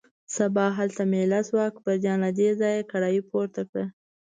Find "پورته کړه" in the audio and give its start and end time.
3.29-3.85